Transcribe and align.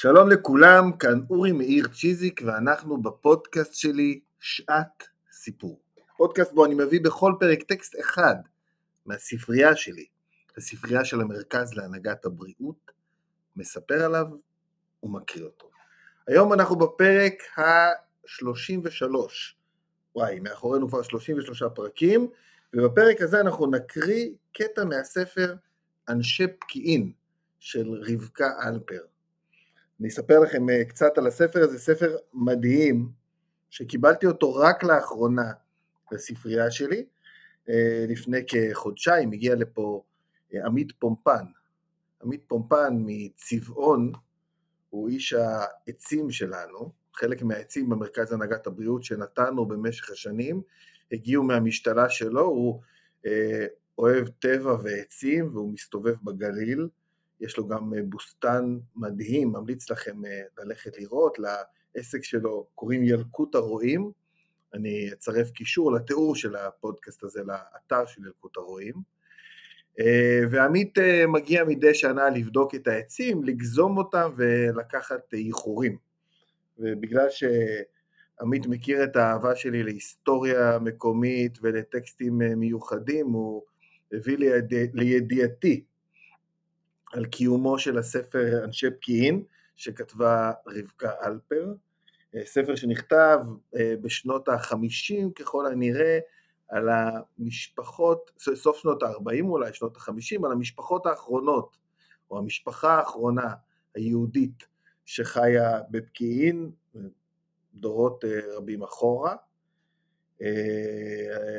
שלום 0.00 0.30
לכולם, 0.30 0.92
כאן 0.98 1.20
אורי 1.30 1.52
מאיר 1.52 1.88
צ'יזיק 1.88 2.40
ואנחנו 2.46 3.02
בפודקאסט 3.02 3.74
שלי 3.74 4.20
שעת 4.40 5.08
סיפור. 5.32 5.80
פודקאסט 6.16 6.52
בו 6.52 6.64
אני 6.64 6.74
מביא 6.74 7.00
בכל 7.00 7.32
פרק 7.40 7.62
טקסט 7.62 7.94
אחד 8.00 8.34
מהספרייה 9.06 9.76
שלי, 9.76 10.06
הספרייה 10.56 11.04
של 11.04 11.20
המרכז 11.20 11.74
להנהגת 11.74 12.24
הבריאות, 12.24 12.90
מספר 13.56 14.04
עליו 14.04 14.26
ומקריא 15.02 15.44
אותו. 15.44 15.70
היום 16.26 16.52
אנחנו 16.52 16.76
בפרק 16.76 17.58
ה-33, 17.58 19.14
וואי, 20.14 20.40
מאחורינו 20.40 20.88
כבר 20.88 21.02
33 21.02 21.62
פרקים, 21.74 22.28
ובפרק 22.74 23.20
הזה 23.20 23.40
אנחנו 23.40 23.66
נקריא 23.66 24.30
קטע 24.52 24.84
מהספר 24.84 25.54
אנשי 26.08 26.46
פקיעין 26.60 27.12
של 27.58 28.02
רבקה 28.08 28.48
אלפר. 28.68 29.17
אני 30.00 30.08
אספר 30.08 30.40
לכם 30.40 30.70
אה, 30.70 30.84
קצת 30.84 31.18
על 31.18 31.26
הספר 31.26 31.60
הזה, 31.60 31.78
ספר 31.78 32.16
מדהים, 32.34 33.08
שקיבלתי 33.70 34.26
אותו 34.26 34.54
רק 34.54 34.84
לאחרונה 34.84 35.52
לספרייה 36.12 36.70
שלי, 36.70 37.04
אה, 37.68 38.04
לפני 38.08 38.38
כחודשיים 38.46 39.32
הגיע 39.32 39.54
לפה 39.54 40.02
אה, 40.54 40.66
עמית 40.66 40.92
פומפן. 40.98 41.44
עמית 42.22 42.42
פומפן 42.46 42.94
מצבעון, 43.06 44.12
הוא 44.90 45.08
איש 45.08 45.32
העצים 45.32 46.30
שלנו, 46.30 46.92
חלק 47.14 47.42
מהעצים 47.42 47.90
במרכז 47.90 48.32
הנהגת 48.32 48.66
הבריאות 48.66 49.04
שנתנו 49.04 49.66
במשך 49.66 50.10
השנים, 50.10 50.62
הגיעו 51.12 51.42
מהמשתלה 51.42 52.08
שלו, 52.08 52.42
הוא 52.42 52.80
אוהב 53.98 54.28
טבע 54.28 54.76
ועצים 54.82 55.50
והוא 55.52 55.72
מסתובב 55.72 56.14
בגליל, 56.22 56.88
יש 57.40 57.56
לו 57.56 57.68
גם 57.68 57.94
אה, 57.94 58.02
בוסתן 58.02 58.78
מדהים, 58.96 59.52
ממליץ 59.52 59.90
לכם 59.90 60.24
אה, 60.24 60.42
ללכת 60.58 60.98
לראות, 60.98 61.38
לעסק 61.38 62.24
שלו 62.24 62.66
קוראים 62.74 63.04
ילקוט 63.04 63.54
הרועים, 63.54 64.10
אני 64.74 65.12
אצרף 65.12 65.50
קישור 65.50 65.92
לתיאור 65.92 66.36
של 66.36 66.56
הפודקאסט 66.56 67.24
הזה 67.24 67.42
לאתר 67.42 68.06
של 68.06 68.26
ילקוט 68.26 68.56
הרועים. 68.56 68.94
אה, 70.00 70.40
ועמית 70.50 70.98
מגיע 71.28 71.64
מדי 71.64 71.94
שנה 71.94 72.30
לבדוק 72.30 72.74
את 72.74 72.86
העצים, 72.86 73.44
לגזום 73.44 73.98
אותם 73.98 74.30
ולקחת 74.36 75.34
איחורים. 75.34 75.96
ובגלל 76.78 77.26
שעמית 77.30 78.66
מכיר 78.66 79.04
את 79.04 79.16
האהבה 79.16 79.56
שלי 79.56 79.82
להיסטוריה 79.82 80.78
מקומית 80.78 81.58
ולטקסטים 81.62 82.38
מיוחדים, 82.38 83.26
הוא 83.26 83.62
הביא 84.12 84.36
לידיעתי 84.94 85.84
על 87.12 87.26
קיומו 87.26 87.78
של 87.78 87.98
הספר 87.98 88.64
אנשי 88.64 88.90
פקיעין, 88.90 89.42
שכתבה 89.76 90.52
רבקה 90.66 91.10
אלפר, 91.22 91.74
אה, 92.34 92.40
ספר 92.44 92.74
שנכתב 92.76 93.38
אה, 93.76 93.94
בשנות 94.02 94.48
ה-50 94.48 95.32
ככל 95.34 95.66
הנראה, 95.66 96.18
על 96.68 96.88
המשפחות, 96.88 98.30
סוף 98.54 98.78
שנות 98.78 99.02
ה-40 99.02 99.44
אולי, 99.44 99.74
שנות 99.74 99.96
ה-50, 99.96 100.46
על 100.46 100.52
המשפחות 100.52 101.06
האחרונות, 101.06 101.76
או 102.30 102.38
המשפחה 102.38 102.94
האחרונה 102.94 103.54
היהודית 103.94 104.66
שחיה 105.04 105.80
בפקיעין, 105.90 106.70
דורות 107.74 108.24
אה, 108.24 108.56
רבים 108.56 108.82
אחורה, 108.82 109.36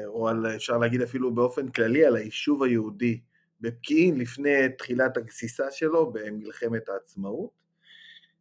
או 0.06 0.28
על, 0.28 0.56
אפשר 0.56 0.78
להגיד 0.78 1.02
אפילו 1.02 1.36
באופן 1.36 1.68
כללי, 1.68 2.06
על 2.06 2.16
היישוב 2.16 2.64
היהודי 2.64 3.20
בפקיעין 3.62 4.18
לפני 4.18 4.70
תחילת 4.78 5.18
הגסיסה 5.18 5.72
שלו 5.72 6.14
במלחמת 6.14 6.90
העצמאות. 6.90 7.60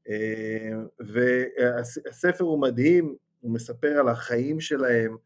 אה, 0.08 0.72
והספר 1.00 2.44
הוא 2.44 2.60
מדהים, 2.60 3.16
הוא 3.40 3.54
מספר 3.54 3.88
על 3.88 4.08
החיים 4.08 4.60
שלהם, 4.60 5.16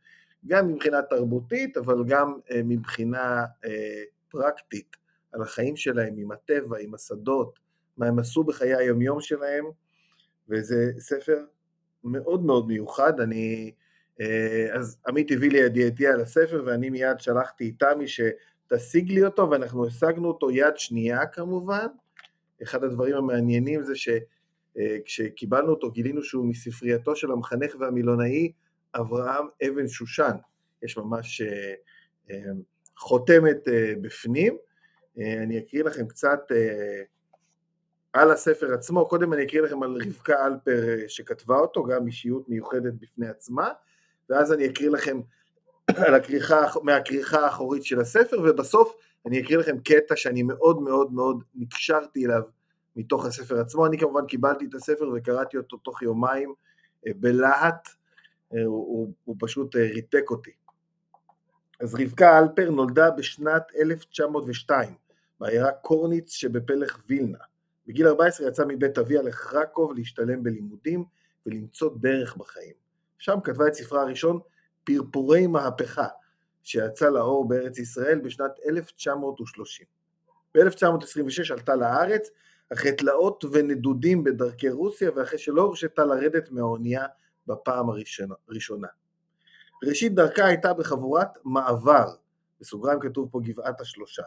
גם 0.46 0.68
מבחינה 0.68 1.02
תרבותית, 1.02 1.76
אבל 1.76 2.04
גם 2.06 2.38
אה, 2.50 2.60
מבחינה 2.64 3.44
אה, 3.64 4.02
פרקטית, 4.28 4.96
על 5.32 5.42
החיים 5.42 5.76
שלהם 5.76 6.14
עם 6.18 6.32
הטבע, 6.32 6.78
עם 6.80 6.94
השדות, 6.94 7.58
מה 7.96 8.06
הם 8.06 8.18
עשו 8.18 8.44
בחיי 8.44 8.74
היומיום 8.74 9.20
שלהם, 9.20 9.64
וזה 10.48 10.92
ספר 10.98 11.44
מאוד 12.04 12.42
מאוד 12.44 12.66
מיוחד. 12.66 13.20
אני, 13.20 13.72
אז 14.72 14.98
עמית 15.06 15.30
הביא 15.30 15.50
לי 15.50 15.58
ידיעתי 15.58 16.06
על 16.06 16.20
הספר, 16.20 16.62
ואני 16.66 16.90
מיד 16.90 17.20
שלחתי 17.20 17.64
איתמי 17.64 18.08
ש... 18.08 18.20
תשיג 18.74 19.10
לי 19.10 19.24
אותו, 19.24 19.50
ואנחנו 19.50 19.86
השגנו 19.86 20.28
אותו 20.28 20.50
יד 20.50 20.76
שנייה 20.76 21.26
כמובן. 21.26 21.86
אחד 22.62 22.84
הדברים 22.84 23.16
המעניינים 23.16 23.82
זה 23.82 23.92
שכשקיבלנו 23.94 25.70
אותו 25.70 25.90
גילינו 25.90 26.22
שהוא 26.22 26.46
מספרייתו 26.46 27.16
של 27.16 27.32
המחנך 27.32 27.76
והמילונאי 27.78 28.52
אברהם 28.94 29.46
אבן 29.68 29.88
שושן. 29.88 30.32
יש 30.82 30.96
ממש 30.96 31.40
אה, 31.40 31.74
אה, 32.30 32.52
חותמת 32.96 33.68
אה, 33.68 33.92
בפנים. 34.00 34.56
אני 35.16 35.58
אקריא 35.58 35.84
לכם 35.84 36.06
קצת 36.06 36.40
על 38.12 38.30
הספר 38.30 38.74
עצמו, 38.74 39.08
קודם 39.08 39.32
אני 39.32 39.44
אקריא 39.44 39.62
לכם 39.62 39.82
על 39.82 39.98
רבקה 40.06 40.46
אלפר 40.46 40.98
שכתבה 41.08 41.56
אותו, 41.56 41.84
גם 41.84 42.06
אישיות 42.06 42.48
מיוחדת 42.48 42.94
בפני 42.94 43.28
עצמה, 43.28 43.70
ואז 44.30 44.52
אני 44.52 44.66
אקריא 44.66 44.90
לכם 44.90 45.20
על 45.88 46.14
הכריכה, 46.14 46.66
מהכריכה 46.82 47.44
האחורית 47.44 47.84
של 47.84 48.00
הספר, 48.00 48.36
ובסוף 48.44 48.96
אני 49.26 49.40
אקריא 49.40 49.58
לכם 49.58 49.78
קטע 49.78 50.16
שאני 50.16 50.42
מאוד 50.42 50.82
מאוד 50.82 51.12
מאוד 51.12 51.44
נקשרתי 51.54 52.26
אליו 52.26 52.42
מתוך 52.96 53.26
הספר 53.26 53.60
עצמו. 53.60 53.86
אני 53.86 53.98
כמובן 53.98 54.26
קיבלתי 54.26 54.64
את 54.64 54.74
הספר 54.74 55.10
וקראתי 55.14 55.56
אותו 55.56 55.76
תוך 55.76 56.02
יומיים 56.02 56.54
אה, 57.06 57.12
בלהט, 57.16 57.88
אה, 58.54 58.64
הוא, 58.64 58.86
הוא, 58.86 59.12
הוא 59.24 59.36
פשוט 59.38 59.76
אה, 59.76 59.80
ריתק 59.94 60.30
אותי. 60.30 60.50
אז 61.80 61.94
רבקה 61.94 62.38
אלפר 62.38 62.70
נולדה 62.70 63.10
בשנת 63.10 63.62
1902 63.80 64.94
בעיירה 65.40 65.72
קורניץ 65.72 66.32
שבפלך 66.32 67.02
וילנה. 67.08 67.38
בגיל 67.86 68.06
14 68.06 68.48
יצאה 68.48 68.66
מבית 68.66 68.98
אביה 68.98 69.22
לחרקוב 69.22 69.92
להשתלם 69.92 70.42
בלימודים 70.42 71.04
ולמצוא 71.46 71.90
דרך 72.00 72.36
בחיים. 72.36 72.74
שם 73.18 73.38
כתבה 73.44 73.66
את 73.68 73.74
ספרה 73.74 74.02
הראשון, 74.02 74.40
פרפורי 74.84 75.46
מהפכה, 75.46 76.06
שיצא 76.62 77.08
לאור 77.08 77.48
בארץ 77.48 77.78
ישראל 77.78 78.18
בשנת 78.18 78.50
1930. 78.68 79.86
ב-1926 80.54 81.52
עלתה 81.52 81.74
לארץ, 81.74 82.30
אחרי 82.72 82.92
תלאות 82.92 83.44
ונדודים 83.52 84.24
בדרכי 84.24 84.70
רוסיה, 84.70 85.10
ואחרי 85.16 85.38
שלא 85.38 85.62
הרשתה 85.62 86.04
לרדת 86.04 86.50
מהאונייה 86.50 87.06
בפעם 87.46 87.86
הראשונה. 88.48 88.88
ראשית 89.84 90.14
דרכה 90.14 90.44
הייתה 90.44 90.74
בחבורת 90.74 91.28
מעבר, 91.44 92.06
בסוגריים 92.60 93.00
כתוב 93.00 93.28
פה 93.30 93.40
גבעת 93.44 93.80
השלושה, 93.80 94.22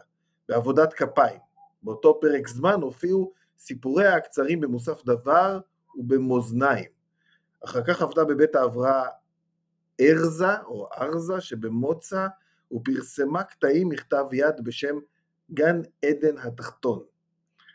בעבודת 0.48 0.92
כפיים. 0.92 1.40
באותו 1.82 2.18
פרק 2.20 2.48
זמן 2.48 2.80
הופיעו 2.82 3.32
סיפוריה 3.58 4.14
הקצרים 4.14 4.60
במוסף 4.60 5.04
דבר 5.04 5.60
ובמאזניים. 5.96 6.90
אחר 7.64 7.84
כך 7.84 8.02
עבדה 8.02 8.24
בבית 8.24 8.54
ההבראה 8.54 9.06
ארזה 10.00 10.60
או 10.62 10.88
ארזה 10.98 11.40
שבמוצא 11.40 12.26
ופרסמה 12.72 13.42
קטעים 13.42 13.88
מכתב 13.88 14.24
יד 14.32 14.64
בשם 14.64 14.98
גן 15.50 15.80
עדן 16.04 16.38
התחתון, 16.38 17.02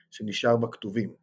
שנשאר 0.09 0.57
בכתובים. 0.57 1.13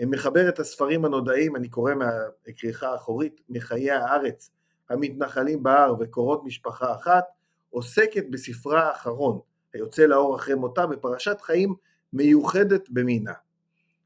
uh, 0.01 0.07
מחבר 0.07 0.49
את 0.49 0.59
הספרים 0.59 1.05
הנודעים, 1.05 1.57
אני 1.57 1.69
קורא 1.69 1.93
מהכריכה 1.95 2.89
האחורית, 2.89 3.41
מחיי 3.49 3.91
הארץ, 3.91 4.51
המתנחלים 4.91 5.63
בהר 5.63 5.95
וקורות 6.01 6.45
משפחה 6.45 6.95
אחת, 6.95 7.25
עוסקת 7.71 8.25
בספרה 8.31 8.89
האחרון, 8.89 9.41
היוצא 9.75 10.03
לאור 10.03 10.37
אחרי 10.37 10.55
מותה 10.55 10.87
בפרשת 10.87 11.41
חיים 11.41 11.75
מיוחדת 12.13 12.89
במינה. 12.91 13.33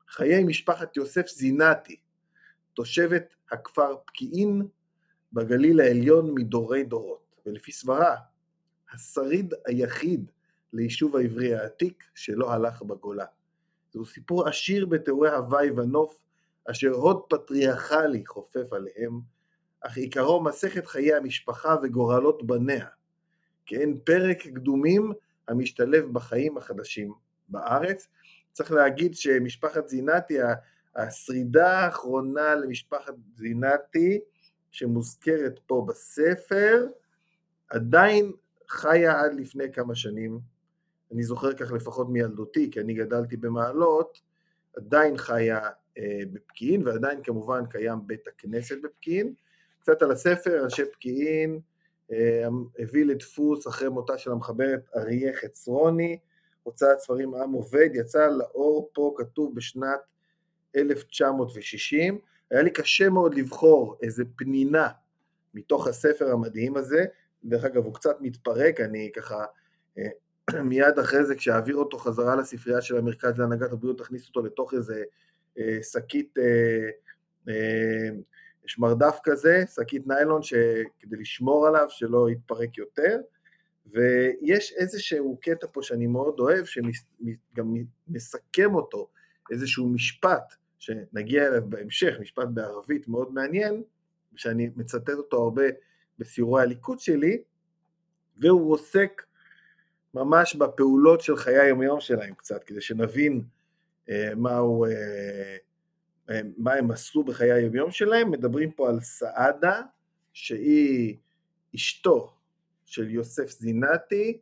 חיי 0.09 0.44
משפחת 0.44 0.97
יוסף 0.97 1.29
זינתי, 1.29 1.97
תושבת 2.75 3.35
הכפר 3.50 3.97
פקיעין 4.06 4.67
בגליל 5.32 5.81
העליון 5.81 6.35
מדורי 6.35 6.85
דורות. 6.85 7.29
ולפי 7.47 7.73
סברה, 7.73 8.17
השריד 8.94 9.55
היחיד 9.67 10.31
ליישוב 10.73 11.17
העברי 11.17 11.55
העתיק 11.55 12.05
שלא 12.14 12.53
הלך 12.53 12.82
בגולה. 12.82 13.25
זהו 13.93 14.06
סיפור 14.06 14.49
עשיר 14.49 14.87
בתיאורי 14.87 15.31
הוואי 15.31 15.71
ונוף, 15.71 16.25
אשר 16.71 16.88
הוד 16.88 17.23
פטריארכלי 17.29 18.26
חופף 18.26 18.73
עליהם, 18.73 19.21
אך 19.81 19.97
עיקרו 19.97 20.43
מסכת 20.43 20.87
חיי 20.87 21.14
המשפחה 21.14 21.76
וגורלות 21.82 22.47
בניה, 22.47 22.87
כאין 23.67 23.99
פרק 24.05 24.47
קדומים 24.47 25.12
המשתלב 25.49 26.12
בחיים 26.12 26.59
החדשים 26.59 27.12
בארץ. 27.49 28.09
צריך 28.53 28.73
להגיד 28.73 29.15
שמשפחת 29.15 29.89
זינתי, 29.89 30.39
השרידה 30.97 31.79
האחרונה 31.79 32.55
למשפחת 32.55 33.15
זינתי, 33.35 34.21
שמוזכרת 34.71 35.61
פה 35.67 35.85
בספר, 35.89 36.87
עדיין 37.69 38.33
חיה 38.69 39.21
עד 39.21 39.35
לפני 39.35 39.73
כמה 39.73 39.95
שנים, 39.95 40.41
אני 41.12 41.23
זוכר 41.23 41.53
כך 41.53 41.73
לפחות 41.73 42.09
מילדותי, 42.09 42.71
כי 42.71 42.81
אני 42.81 42.95
גדלתי 42.95 43.37
במעלות, 43.37 44.21
עדיין 44.77 45.17
חיה 45.17 45.61
אה, 45.99 46.21
בפקיעין, 46.33 46.87
ועדיין 46.87 47.23
כמובן 47.23 47.67
קיים 47.67 47.99
בית 48.06 48.29
הכנסת 48.29 48.77
בפקיעין. 48.83 49.35
קצת 49.81 50.03
על 50.03 50.11
הספר, 50.11 50.65
אנשי 50.65 50.83
פקיעין, 50.93 51.61
הביא 52.79 53.05
לדפוס 53.05 53.69
אחרי 53.69 53.89
מותה 53.89 54.19
של 54.19 54.31
המחברת 54.31 54.89
אריה 54.97 55.33
חצרוני, 55.37 56.19
הוצאת 56.63 57.01
ספרים 57.01 57.35
עם 57.35 57.53
עובד, 57.53 57.89
יצא 57.95 58.29
לאור 58.29 58.91
פה 58.93 59.15
כתוב 59.17 59.55
בשנת 59.55 60.01
1960. 60.77 62.19
היה 62.51 62.63
לי 62.63 62.71
קשה 62.71 63.09
מאוד 63.09 63.35
לבחור 63.35 63.99
איזה 64.03 64.25
פנינה 64.37 64.89
מתוך 65.55 65.87
הספר 65.87 66.33
המדהים 66.33 66.77
הזה, 66.77 67.05
דרך 67.45 67.65
אגב 67.65 67.85
הוא 67.85 67.95
קצת 67.95 68.17
מתפרק, 68.21 68.81
אני 68.81 69.11
ככה 69.17 69.45
אה, 69.99 70.63
מיד 70.71 70.99
אחרי 70.99 71.25
זה 71.25 71.35
כשאעביר 71.35 71.77
אותו 71.77 71.99
חזרה 71.99 72.37
לספרייה 72.37 72.81
של 72.81 72.97
המרכז 72.97 73.39
להנהגת 73.39 73.73
הבריאות, 73.73 73.99
תכניס 73.99 74.29
אותו 74.29 74.43
לתוך 74.43 74.75
איזה 74.75 75.05
אה, 75.59 75.79
שקית 75.83 76.35
שמרדף 78.69 79.19
כזה, 79.25 79.65
שקית 79.75 80.06
ניילון 80.06 80.41
כדי 81.00 81.17
לשמור 81.17 81.67
עליו, 81.67 81.87
שלא 81.88 82.31
יתפרק 82.31 82.79
יותר, 82.79 83.19
ויש 83.87 84.73
איזשהו 84.73 85.38
קטע 85.43 85.67
פה 85.73 85.82
שאני 85.82 86.06
מאוד 86.06 86.41
אוהב, 86.41 86.65
שגם 86.65 87.75
מסכם 88.09 88.75
אותו, 88.75 89.09
איזשהו 89.50 89.88
משפט, 89.88 90.55
שנגיע 90.79 91.47
אליו 91.47 91.62
בהמשך, 91.69 92.15
משפט 92.20 92.49
בערבית 92.55 93.09
מאוד 93.09 93.32
מעניין, 93.32 93.82
שאני 94.37 94.71
מצטט 94.76 95.09
אותו 95.09 95.43
הרבה 95.43 95.62
בסיורי 96.19 96.62
הליכוד 96.62 97.00
שלי, 97.00 97.43
והוא 98.37 98.73
עוסק 98.73 99.23
ממש 100.14 100.56
בפעולות 100.56 101.21
של 101.21 101.37
חיי 101.37 101.59
היומיום 101.59 102.00
שלהם 102.00 102.35
קצת, 102.35 102.64
כדי 102.64 102.81
שנבין 102.81 103.43
אה, 104.11 104.32
מהו 104.37 104.85
אה, 104.85 105.56
מה 106.57 106.73
הם 106.73 106.91
עשו 106.91 107.23
בחיי 107.23 107.53
היומיום 107.53 107.91
שלהם, 107.91 108.31
מדברים 108.31 108.71
פה 108.71 108.89
על 108.89 109.01
סעדה, 109.01 109.83
שהיא 110.33 111.17
אשתו 111.75 112.35
של 112.85 113.11
יוסף 113.11 113.51
זינתי, 113.51 114.39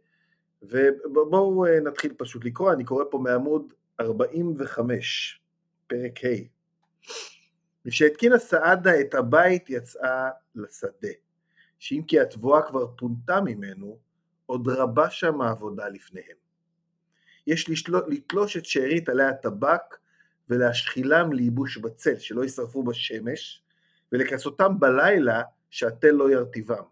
ובואו 0.62 1.66
אה, 1.66 1.80
נתחיל 1.80 2.14
פשוט 2.18 2.44
לקרוא, 2.44 2.72
אני 2.72 2.84
קורא 2.84 3.04
פה 3.10 3.18
מעמוד 3.18 3.72
45, 4.00 5.40
פרק 5.86 6.24
ה'. 6.24 6.56
משהתקינה 7.84 8.38
סעדה 8.38 9.00
את 9.00 9.14
הבית 9.14 9.70
יצאה 9.70 10.30
לשדה, 10.54 11.08
שאם 11.78 12.02
כי 12.08 12.20
התבואה 12.20 12.62
כבר 12.62 12.86
פונתה 12.86 13.40
ממנו, 13.40 13.98
עוד 14.46 14.68
רבה 14.68 15.10
שם 15.10 15.40
העבודה 15.40 15.88
לפניהם. 15.88 16.36
יש 17.46 17.70
לתלוש 18.08 18.56
את 18.56 18.64
שארית 18.64 19.08
עלי 19.08 19.24
הטבק 19.24 19.96
ולהשחילם 20.50 21.32
לייבוש 21.32 21.78
בצל, 21.78 22.18
שלא 22.18 22.42
יישרפו 22.42 22.82
בשמש, 22.82 23.62
ולכסותם 24.12 24.80
בלילה, 24.80 25.42
שהתל 25.70 26.10
לא 26.10 26.30
ירטיבם. 26.30 26.82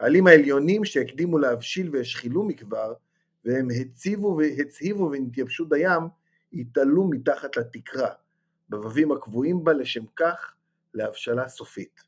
העלים 0.00 0.26
העליונים 0.26 0.84
שהקדימו 0.84 1.38
להבשיל 1.38 1.90
והשחילו 1.92 2.44
מכבר, 2.44 2.94
והם 3.44 3.68
הציבו 3.80 4.38
והצהיבו 4.38 5.10
ונתייבשו 5.12 5.64
דיים, 5.64 6.02
יתעלו 6.52 7.04
מתחת 7.04 7.56
לתקרה, 7.56 8.08
בבבים 8.68 9.12
הקבועים 9.12 9.64
בה 9.64 9.72
לשם 9.72 10.04
כך 10.16 10.54
להבשלה 10.94 11.48
סופית. 11.48 12.02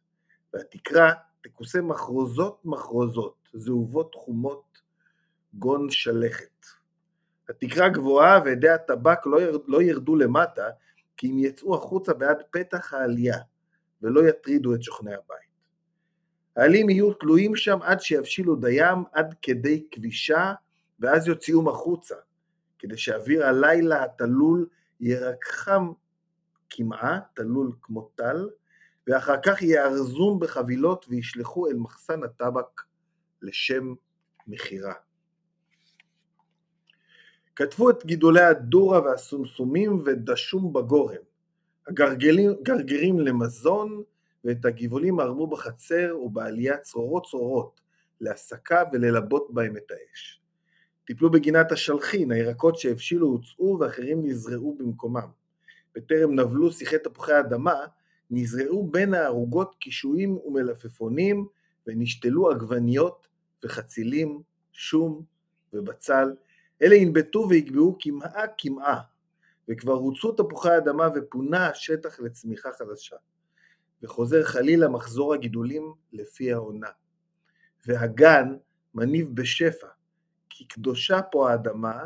והתקרה 0.54 1.12
תכוסה 1.40 1.80
מחרוזות 1.80 2.60
מחרוזות, 2.64 3.48
זהובות 3.52 4.12
תחומות, 4.12 4.78
גון 5.54 5.90
שלכת. 5.90 6.66
התקרה 7.50 7.88
גבוהה 7.88 8.40
ואדי 8.44 8.68
הטבק 8.68 9.26
לא, 9.26 9.42
ירד, 9.42 9.60
לא 9.66 9.82
ירדו 9.82 10.16
למטה, 10.16 10.68
כי 11.16 11.30
אם 11.30 11.38
יצאו 11.38 11.74
החוצה 11.74 12.14
בעד 12.14 12.42
פתח 12.50 12.94
העלייה, 12.94 13.38
ולא 14.02 14.28
יטרידו 14.28 14.74
את 14.74 14.82
שוכני 14.82 15.14
הבית. 15.14 15.50
העלים 16.56 16.90
יהיו 16.90 17.14
תלויים 17.14 17.56
שם 17.56 17.78
עד 17.82 18.00
שיבשילו 18.00 18.56
דיים 18.56 18.98
עד 19.12 19.34
כדי 19.42 19.86
כבישה, 19.90 20.52
ואז 21.00 21.28
יוציאום 21.28 21.68
החוצה, 21.68 22.14
כדי 22.78 22.96
שאוויר 22.96 23.46
הלילה 23.46 24.04
התלול 24.04 24.68
יהיה 25.00 25.30
רק 25.30 25.44
חם 25.44 25.92
כמעה, 26.70 27.20
תלול 27.34 27.72
כמו 27.82 28.10
טל, 28.14 28.48
ואחר 29.06 29.36
כך 29.44 29.62
יארזום 29.62 30.40
בחבילות 30.40 31.06
וישלחו 31.08 31.66
אל 31.66 31.76
מחסן 31.76 32.22
הטבק 32.22 32.82
לשם 33.42 33.94
מכירה. 34.46 34.94
כתבו 37.56 37.90
את 37.90 38.06
גידולי 38.06 38.42
הדורה 38.42 39.00
והסומסומים 39.00 40.02
ודשום 40.04 40.72
בגורן, 40.72 41.16
הגרגרים 41.86 43.20
למזון 43.20 44.02
ואת 44.44 44.64
הגבעולים 44.64 45.20
ערמו 45.20 45.46
בחצר 45.46 46.18
ובעלייה 46.22 46.76
צרורות 46.76 47.26
צרורות, 47.26 47.80
להסקה 48.20 48.82
וללבות 48.92 49.46
בהם 49.50 49.76
את 49.76 49.90
האש. 49.90 50.40
טיפלו 51.04 51.30
בגינת 51.30 51.72
השלחין, 51.72 52.32
הירקות 52.32 52.78
שהבשילו 52.78 53.26
הוצאו 53.26 53.78
ואחרים 53.80 54.26
נזרעו 54.26 54.76
במקומם. 54.78 55.28
בטרם 55.94 56.34
נבלו 56.40 56.72
שיחי 56.72 56.98
תפוחי 56.98 57.40
אדמה, 57.40 57.74
נזרעו 58.30 58.86
בין 58.86 59.14
הערוגות 59.14 59.74
קישואים 59.78 60.38
ומלפפונים, 60.38 61.46
ונשתלו 61.86 62.50
עגבניות 62.50 63.26
וחצילים, 63.64 64.42
שום 64.72 65.22
ובצל, 65.72 66.34
אלה 66.82 66.94
ינבטו 66.94 67.46
ויגבהו 67.48 67.98
קמעה 67.98 68.46
קמעה, 68.46 69.00
וכבר 69.68 69.92
הוצאו 69.92 70.32
תפוחי 70.32 70.70
האדמה 70.70 71.08
ופונה 71.14 71.66
השטח 71.66 72.20
לצמיחה 72.20 72.72
חדשה, 72.72 73.16
וחוזר 74.02 74.44
חלילה 74.44 74.88
מחזור 74.88 75.34
הגידולים 75.34 75.94
לפי 76.12 76.52
העונה. 76.52 76.88
והגן 77.86 78.56
מניב 78.94 79.34
בשפע, 79.34 79.86
כי 80.50 80.64
קדושה 80.68 81.22
פה 81.22 81.50
האדמה, 81.50 82.04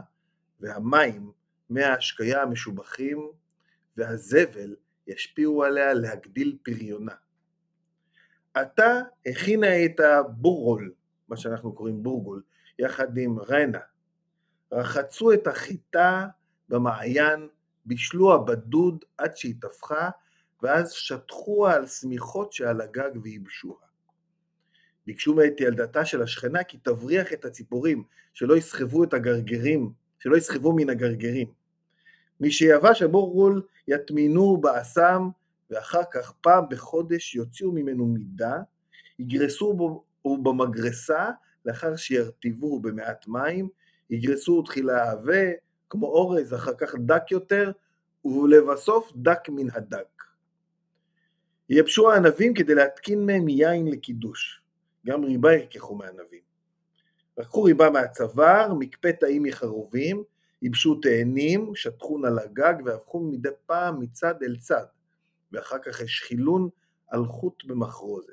והמים 0.60 1.32
מההשקיה 1.70 2.42
המשובחים, 2.42 3.28
והזבל 3.96 4.76
ישפיעו 5.06 5.64
עליה 5.64 5.94
להגדיל 5.94 6.56
פריונה. 6.62 7.14
עתה 8.54 9.00
הכינה 9.26 9.84
את 9.84 10.00
הבורגול, 10.00 10.92
מה 11.28 11.36
שאנחנו 11.36 11.72
קוראים 11.72 12.02
בורגול, 12.02 12.42
יחד 12.78 13.18
עם 13.18 13.38
רנה, 13.38 13.78
רחצו 14.74 15.32
את 15.32 15.46
החיטה 15.46 16.26
במעיין, 16.68 17.48
בישלוה 17.84 18.38
בדוד 18.38 19.04
עד 19.18 19.36
שהיא 19.36 19.54
טפחה, 19.60 20.10
ואז 20.62 20.92
שטחוה 20.92 21.74
על 21.74 21.86
שמיכות 21.86 22.52
שעל 22.52 22.80
הגג 22.80 23.10
וייבשוה. 23.22 23.76
ביקשו 25.06 25.34
מאת 25.34 25.60
ילדתה 25.60 26.04
של 26.04 26.22
השכנה 26.22 26.64
כי 26.64 26.78
תבריח 26.78 27.32
את 27.32 27.44
הציפורים, 27.44 28.04
שלא 28.34 28.56
יסחבו 28.56 29.04
את 29.04 29.14
הגרגרים, 29.14 29.92
שלא 30.18 30.36
יסחבו 30.36 30.72
מן 30.72 30.90
הגרגרים. 30.90 31.48
שיבש 32.48 33.02
הבורגול 33.02 33.62
יטמינו 33.88 34.56
באסם, 34.56 35.28
ואחר 35.70 36.02
כך 36.12 36.32
פעם 36.40 36.64
בחודש 36.70 37.34
יוציאו 37.34 37.72
ממנו 37.72 38.06
מידה, 38.06 38.58
יגרסו 39.18 39.74
בו 39.74 40.04
במגרסה, 40.24 41.30
לאחר 41.64 41.96
שירטיבוהו 41.96 42.80
במעט 42.80 43.26
מים, 43.28 43.68
יגרסו 44.10 44.62
תחילה 44.62 45.10
עבה, 45.10 45.50
כמו 45.90 46.06
אורז, 46.06 46.54
אחר 46.54 46.74
כך 46.74 46.94
דק 46.98 47.30
יותר, 47.30 47.72
ולבסוף 48.24 49.12
דק 49.16 49.48
מן 49.48 49.70
הדק. 49.70 50.22
ייבשו 51.68 52.12
הענבים 52.12 52.54
כדי 52.54 52.74
להתקין 52.74 53.26
מהם 53.26 53.48
יין 53.48 53.86
לקידוש. 53.86 54.60
גם 55.06 55.24
ריבה 55.24 55.52
ירקחו 55.52 55.94
מענבים. 55.94 56.40
לקחו 57.38 57.62
ריבה 57.62 57.90
מהצוואר, 57.90 58.74
מקפה 58.74 59.12
תאים 59.12 59.42
מחרובים, 59.42 60.24
ייבשו 60.62 60.94
תאנים, 60.94 61.74
שטחון 61.74 62.24
על 62.24 62.38
הגג 62.38 62.74
והפכו 62.84 63.20
מדי 63.20 63.48
פעם 63.66 64.00
מצד 64.00 64.34
אל 64.42 64.56
צד, 64.56 64.84
ואחר 65.52 65.78
כך 65.78 66.00
השחילון 66.00 66.68
על 67.08 67.26
חוט 67.26 67.64
במחרוזת. 67.64 68.32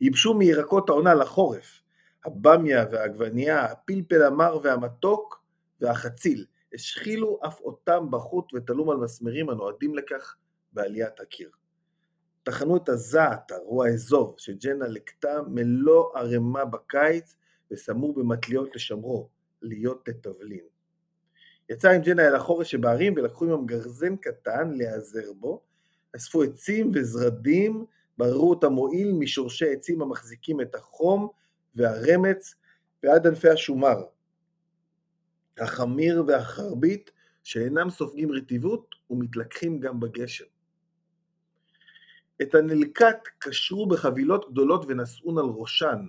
ייבשו 0.00 0.34
מירקות 0.34 0.88
העונה 0.88 1.14
לחורף, 1.14 1.82
הבמיה 2.24 2.84
והעגבנייה, 2.90 3.64
הפלפל 3.64 4.22
המר 4.22 4.58
והמתוק 4.62 5.42
והחציל, 5.80 6.46
השחילו 6.74 7.40
אף 7.46 7.60
אותם 7.60 8.06
בחוט 8.10 8.54
ותלום 8.54 8.90
על 8.90 8.96
מסמרים 8.96 9.50
הנועדים 9.50 9.94
לכך 9.94 10.36
בעליית 10.72 11.20
הקיר. 11.20 11.50
טחנו 12.42 12.76
את 12.76 12.88
הזעתר 12.88 13.58
או 13.58 13.84
האזוב 13.84 14.34
שג'נה 14.38 14.88
לקטה 14.88 15.42
מלוא 15.48 16.04
ערימה 16.14 16.64
בקיץ 16.64 17.36
ושמו 17.70 18.12
במטליות 18.12 18.76
לשמרו, 18.76 19.28
להיות 19.62 20.08
לתבלין. 20.08 20.64
יצא 21.70 21.90
עם 21.90 22.02
ג'נה 22.02 22.28
אל 22.28 22.34
החורש 22.34 22.70
שבערים 22.70 23.14
ולקחו 23.16 23.44
עמם 23.44 23.66
גרזן 23.66 24.16
קטן 24.16 24.72
להיעזר 24.74 25.32
בו, 25.32 25.60
אספו 26.16 26.42
עצים 26.42 26.90
וזרדים, 26.94 27.84
בררו 28.18 28.50
אותם 28.50 28.72
מועיל 28.72 29.12
משורשי 29.12 29.72
עצים 29.72 30.02
המחזיקים 30.02 30.60
את 30.60 30.74
החום 30.74 31.28
והרמץ 31.74 32.54
ועד 33.02 33.26
ענפי 33.26 33.48
השומר, 33.48 33.96
החמיר 35.58 36.24
והחרבית 36.26 37.10
שאינם 37.44 37.90
סופגים 37.90 38.32
רטיבות 38.32 38.94
ומתלקחים 39.10 39.80
גם 39.80 40.00
בגשם. 40.00 40.44
את 42.42 42.54
הנלקט 42.54 43.28
קשרו 43.38 43.88
בחבילות 43.88 44.52
גדולות 44.52 44.84
ונשאון 44.88 45.38
על 45.38 45.44
ראשן, 45.44 46.06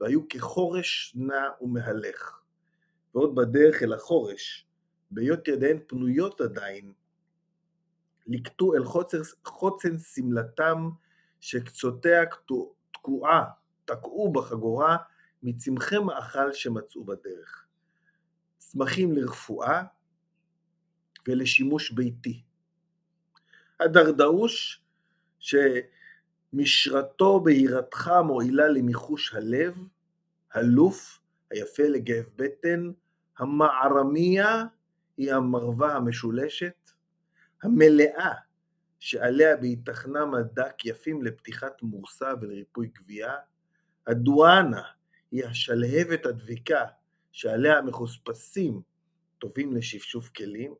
והיו 0.00 0.28
כחורש 0.28 1.12
נע 1.16 1.42
ומהלך. 1.60 2.40
ועוד 3.14 3.34
בדרך 3.34 3.82
אל 3.82 3.92
החורש, 3.92 4.66
בהיות 5.10 5.48
ידיהן 5.48 5.78
פנויות 5.86 6.40
עדיין, 6.40 6.92
ליקטו 8.26 8.74
אל 8.74 8.84
חוצן 9.44 9.98
שמלתם 9.98 10.88
שקצותיה 11.40 12.22
תקועה, 12.92 13.44
תקעו 13.84 14.32
בחגורה 14.32 14.96
מצמחי 15.42 15.98
מאכל 15.98 16.52
שמצאו 16.52 17.04
בדרך. 17.04 17.66
צמחים 18.58 19.12
לרפואה 19.12 19.82
ולשימוש 21.28 21.90
ביתי. 21.90 22.42
הדרדאוש 23.80 24.82
שמשרתו 25.38 27.40
בהירתך 27.40 28.10
מועילה 28.24 28.68
למיחוש 28.68 29.34
הלב, 29.34 29.74
הלוף, 30.52 31.20
היפה 31.50 31.82
לגב 31.82 32.24
בטן, 32.36 32.90
המערמיה 33.38 34.64
היא 35.16 35.32
המרווה 35.32 35.96
המשולשת, 35.96 36.90
המלאה 37.62 38.32
שעליה 38.98 39.56
בהיתכנה 39.56 40.26
מדק 40.26 40.84
יפים 40.84 41.22
לפתיחת 41.22 41.82
מורסה 41.82 42.32
ולריפוי 42.40 42.90
גבייה, 42.94 43.34
הדואנה 44.06 44.82
היא 45.30 45.44
השלהבת 45.44 46.26
הדביקה 46.26 46.84
שעליה 47.32 47.78
המחוספסים 47.78 48.80
טובים 49.38 49.76
לשפשוף 49.76 50.28
כלים, 50.28 50.74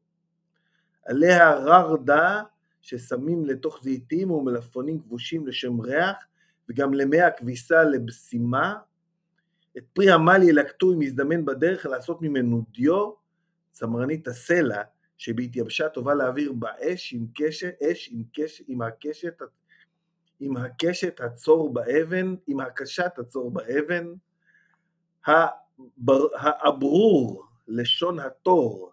עליה 1.06 1.54
ררדה 1.54 2.42
ששמים 2.82 3.46
לתוך 3.46 3.80
זיתים 3.82 4.30
ומלפפונים 4.30 5.00
כבושים 5.00 5.46
לשם 5.46 5.80
ריח, 5.80 6.16
וגם 6.68 6.94
למי 6.94 7.20
הכביסה 7.20 7.84
לבשימה. 7.84 8.74
את 9.76 9.84
פרי 9.92 10.10
עמל 10.10 10.42
ילקטו 10.42 10.92
אם 10.92 11.02
יזדמן 11.02 11.44
בדרך 11.44 11.86
לעשות 11.86 12.22
ממנו 12.22 12.64
דיו, 12.70 13.12
צמרנית 13.72 14.28
הסלע, 14.28 14.82
שבהתייבשה 15.18 15.88
טובה 15.88 16.14
להעביר 16.14 16.52
באש 16.52 17.12
עם 17.12 17.26
קשת, 17.34 17.74
אש 17.82 18.10
עם, 18.12 18.22
קש, 18.32 18.62
עם 18.68 18.82
הקשת, 18.82 19.42
עם 20.44 20.56
הקשת 20.56 21.20
הצור 21.20 21.72
באבן, 21.72 22.34
עם 22.46 22.60
הקשת 22.60 23.18
הצור 23.18 23.50
באבן, 23.50 24.12
האברור, 26.36 27.46
לשון 27.68 28.18
התור, 28.18 28.92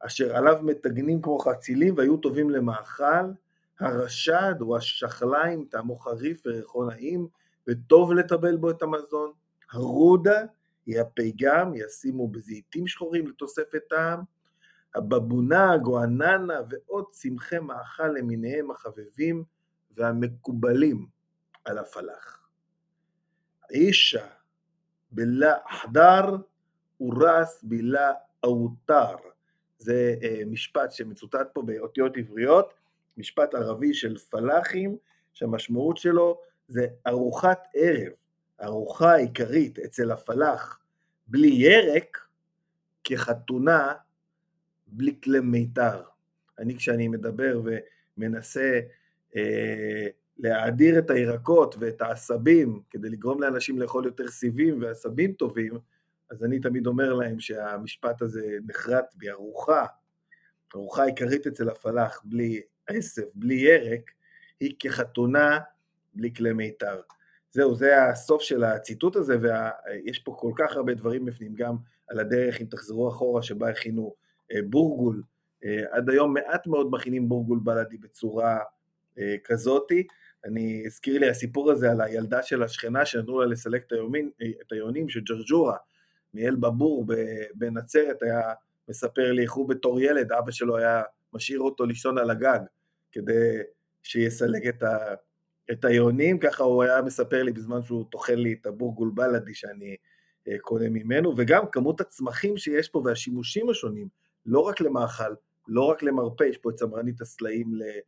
אשר 0.00 0.36
עליו 0.36 0.58
מטגנים 0.62 1.22
כמו 1.22 1.38
חצילים 1.38 1.94
והיו 1.96 2.16
טובים 2.16 2.50
למאכל, 2.50 3.32
הרשד 3.80 4.54
או 4.60 4.76
השחליים 4.76 5.64
טעמו 5.70 5.96
חריף 5.96 6.42
וריחו 6.46 6.84
נעים, 6.84 7.28
וטוב 7.68 8.12
לטבל 8.12 8.56
בו 8.56 8.70
את 8.70 8.82
המזון. 8.82 9.32
הרודה 9.72 10.40
היא 10.86 11.00
הפיגם, 11.00 11.72
ישימו 11.74 12.28
בזיתים 12.28 12.86
שחורים 12.86 13.28
לתוספת 13.28 13.82
טעם. 13.88 14.20
הבבונה, 14.94 15.72
הגואננה 15.72 16.60
ועוד 16.70 17.04
צמחי 17.10 17.58
מאכל 17.58 18.08
למיניהם 18.08 18.70
החבבים 18.70 19.44
והמקובלים 19.96 21.06
על 21.64 21.78
הפלח. 21.78 22.48
אישה 23.70 24.26
בלה 25.10 25.56
אחדר 25.66 26.36
ורס 27.00 27.60
בלה 27.62 28.12
אוטר. 28.44 29.16
זה 29.78 30.14
אה, 30.22 30.42
משפט 30.46 30.92
שמצוטט 30.92 31.48
פה 31.52 31.62
באותיות 31.62 32.16
עבריות, 32.16 32.74
משפט 33.16 33.54
ערבי 33.54 33.94
של 33.94 34.18
פלאחים, 34.18 34.96
שהמשמעות 35.32 35.96
שלו 35.96 36.40
זה 36.68 36.86
ארוחת 37.06 37.68
ערב, 37.74 38.12
הארוחה 38.58 39.12
העיקרית 39.12 39.78
אצל 39.78 40.10
הפלאח 40.10 40.80
בלי 41.26 41.48
ירק, 41.48 42.18
כחתונה 43.04 43.92
בלי 44.86 45.20
כלי 45.24 45.40
מיתר. 45.40 46.02
אני 46.58 46.76
כשאני 46.76 47.08
מדבר 47.08 47.60
ומנסה 48.16 48.80
להאדיר 50.38 50.98
את 50.98 51.10
הירקות 51.10 51.74
ואת 51.78 52.02
העשבים 52.02 52.82
כדי 52.90 53.08
לגרום 53.08 53.42
לאנשים 53.42 53.78
לאכול 53.78 54.04
יותר 54.04 54.28
סיבים 54.28 54.82
ועשבים 54.82 55.32
טובים, 55.32 55.78
אז 56.30 56.44
אני 56.44 56.60
תמיד 56.60 56.86
אומר 56.86 57.14
להם 57.14 57.40
שהמשפט 57.40 58.22
הזה 58.22 58.58
נחרט 58.66 59.14
בי, 59.16 59.30
ארוחה, 59.30 59.86
ארוחה 60.74 61.04
עיקרית 61.04 61.46
אצל 61.46 61.68
הפלאח 61.68 62.22
בלי 62.24 62.60
עשב, 62.86 63.22
בלי 63.34 63.54
ירק, 63.54 64.10
היא 64.60 64.74
כחתונה 64.78 65.58
בלי 66.14 66.34
כלי 66.34 66.52
מיתר. 66.52 67.00
זהו, 67.50 67.74
זה 67.74 68.04
הסוף 68.04 68.42
של 68.42 68.64
הציטוט 68.64 69.16
הזה, 69.16 69.36
ויש 69.40 70.18
פה 70.18 70.36
כל 70.38 70.52
כך 70.56 70.76
הרבה 70.76 70.94
דברים 70.94 71.24
בפנים, 71.24 71.54
גם 71.54 71.76
על 72.08 72.18
הדרך, 72.18 72.60
אם 72.60 72.66
תחזרו 72.66 73.08
אחורה, 73.08 73.42
שבה 73.42 73.70
הכינו 73.70 74.14
אה, 74.52 74.60
בורגול. 74.70 75.22
אה, 75.64 75.82
עד 75.90 76.10
היום 76.10 76.34
מעט 76.34 76.66
מאוד 76.66 76.90
מכינים 76.90 77.28
בורגול 77.28 77.58
בלדי 77.62 77.98
בצורה 77.98 78.56
אה, 78.56 78.62
כזאתי. 79.44 80.06
אני, 80.44 80.82
הזכיר 80.86 81.18
לי 81.18 81.28
הסיפור 81.28 81.70
הזה 81.70 81.90
על 81.90 82.00
הילדה 82.00 82.42
של 82.42 82.62
השכנה 82.62 83.06
שנתנו 83.06 83.40
לה 83.40 83.46
לסלק 83.46 83.84
את, 83.86 83.92
היומין, 83.92 84.30
את 84.66 84.72
היונים 84.72 85.08
של 85.08 85.20
ג'רג'ורה, 85.20 85.76
מאל 86.34 86.56
בבור 86.56 87.06
בנצרת, 87.54 88.22
היה 88.22 88.40
מספר 88.88 89.32
לי 89.32 89.42
איך 89.42 89.52
הוא 89.52 89.68
בתור 89.68 90.00
ילד, 90.00 90.32
אבא 90.32 90.50
שלו 90.50 90.76
היה 90.76 91.02
משאיר 91.32 91.60
אותו 91.60 91.86
לישון 91.86 92.18
על 92.18 92.30
הגג 92.30 92.58
כדי 93.12 93.58
שיסלק 94.02 94.66
את, 94.66 94.82
ה, 94.82 95.14
את 95.70 95.84
היונים, 95.84 96.38
ככה 96.38 96.64
הוא 96.64 96.82
היה 96.82 97.02
מספר 97.02 97.42
לי 97.42 97.52
בזמן 97.52 97.82
שהוא 97.82 98.04
טוחן 98.10 98.34
לי 98.34 98.56
את 98.60 98.66
הבורגול 98.66 99.10
בלדי 99.14 99.54
שאני 99.54 99.96
אה, 100.48 100.58
קונה 100.58 100.88
ממנו, 100.88 101.34
וגם 101.36 101.64
כמות 101.72 102.00
הצמחים 102.00 102.56
שיש 102.56 102.88
פה 102.88 103.02
והשימושים 103.04 103.70
השונים, 103.70 104.08
לא 104.46 104.60
רק 104.60 104.80
למאכל, 104.80 105.34
לא 105.68 105.82
רק 105.82 106.02
למרפא, 106.02 106.44
יש 106.44 106.58
פה 106.58 106.70
את 106.70 106.74
צמרנית 106.74 107.20
הסלעים 107.20 107.70
אה, 107.82 107.98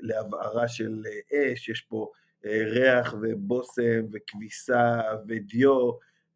להבערה 0.00 0.68
של 0.68 1.02
אה, 1.06 1.52
אש, 1.52 1.68
יש 1.68 1.80
פה 1.80 2.10
ריח 2.44 3.14
ובושם 3.22 4.06
וכביסה 4.12 5.00
ודיו, 5.28 5.90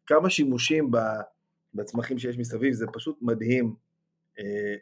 כמה 0.05 0.29
שימושים 0.29 0.91
בצמחים 1.73 2.19
שיש 2.19 2.37
מסביב, 2.37 2.73
זה 2.73 2.85
פשוט 2.93 3.17
מדהים 3.21 3.75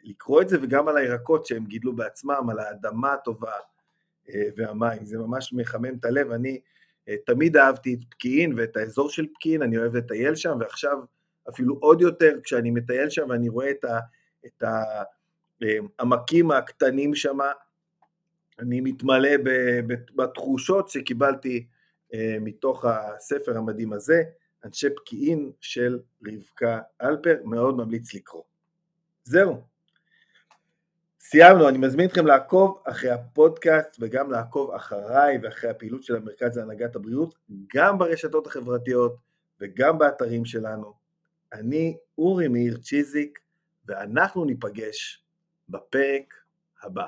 לקרוא 0.04 0.42
את 0.42 0.48
זה, 0.48 0.58
וגם 0.62 0.88
על 0.88 0.96
הירקות 0.96 1.46
שהם 1.46 1.64
גידלו 1.64 1.96
בעצמם, 1.96 2.50
על 2.50 2.58
האדמה 2.58 3.12
הטובה 3.12 3.52
והמים, 4.56 5.04
זה 5.04 5.18
ממש 5.18 5.52
מחמם 5.52 5.94
את 6.00 6.04
הלב, 6.04 6.30
אני 6.30 6.60
תמיד 7.26 7.56
אהבתי 7.56 7.94
את 7.94 8.04
פקיעין 8.10 8.54
ואת 8.56 8.76
האזור 8.76 9.10
של 9.10 9.26
פקיעין, 9.34 9.62
אני 9.62 9.78
אוהב 9.78 9.96
לטייל 9.96 10.34
שם, 10.34 10.56
ועכשיו 10.60 10.98
אפילו 11.48 11.76
עוד 11.80 12.00
יותר 12.00 12.32
כשאני 12.44 12.70
מטייל 12.70 13.10
שם 13.10 13.30
ואני 13.30 13.48
רואה 13.48 13.70
את, 13.70 13.84
ה, 13.84 13.98
את 14.46 14.62
העמקים 15.98 16.50
הקטנים 16.50 17.14
שם, 17.14 17.38
אני 18.62 18.80
מתמלא 18.80 19.30
בתחושות 20.16 20.88
שקיבלתי 20.88 21.66
מתוך 22.40 22.84
הספר 22.84 23.58
המדהים 23.58 23.92
הזה, 23.92 24.22
אנשי 24.64 24.86
פקיעין 24.96 25.52
של 25.60 26.00
רבקה 26.26 26.80
אלפר, 27.02 27.36
מאוד 27.44 27.76
ממליץ 27.76 28.14
לקרוא. 28.14 28.42
זהו, 29.24 29.62
סיימנו, 31.20 31.68
אני 31.68 31.78
מזמין 31.78 32.08
אתכם 32.08 32.26
לעקוב 32.26 32.82
אחרי 32.84 33.10
הפודקאסט 33.10 33.96
וגם 34.00 34.30
לעקוב 34.30 34.70
אחריי 34.70 35.38
ואחרי 35.42 35.70
הפעילות 35.70 36.02
של 36.02 36.16
המרכז 36.16 36.58
להנהגת 36.58 36.96
הבריאות, 36.96 37.34
גם 37.74 37.98
ברשתות 37.98 38.46
החברתיות 38.46 39.16
וגם 39.60 39.98
באתרים 39.98 40.44
שלנו. 40.44 40.92
אני 41.52 41.96
אורי 42.18 42.48
מאיר 42.48 42.76
צ'יזיק, 42.76 43.38
ואנחנו 43.86 44.44
ניפגש 44.44 45.24
בפרק 45.68 46.34
הבא. 46.82 47.06